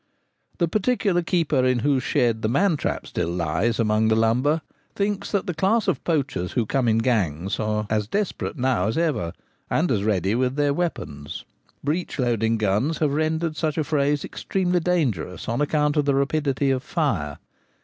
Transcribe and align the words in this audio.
The 0.57 0.67
particular 0.67 1.21
keeper 1.21 1.63
in 1.63 1.77
whose 1.85 2.01
shed 2.01 2.41
the 2.41 2.49
man 2.49 2.75
trap 2.75 3.05
still 3.05 3.29
lies 3.29 3.79
among 3.79 4.07
the 4.07 4.15
lumber 4.15 4.61
thinks 4.95 5.31
that 5.31 5.45
the 5.45 5.53
class 5.53 5.87
of 5.87 6.03
poachers 6.03 6.53
who 6.53 6.65
come 6.65 6.87
in 6.87 6.97
gangs 6.97 7.59
are 7.59 7.85
as 7.87 8.07
desperate 8.07 8.57
now 8.57 8.87
as 8.87 8.97
ever, 8.97 9.31
and 9.69 9.91
as 9.91 10.03
ready 10.03 10.33
with 10.33 10.55
their 10.55 10.73
weapons. 10.73 11.45
Breech 11.83 12.17
loading 12.17 12.57
guns 12.57 12.97
have 12.97 13.13
rendered 13.13 13.55
such 13.55 13.77
affrays 13.77 14.25
extremely 14.25 14.79
dangerous 14.79 15.47
on 15.47 15.61
account 15.61 15.95
of 15.95 16.05
the 16.05 16.15
rapidity 16.15 16.71
of 16.71 16.81
fire. 16.81 17.37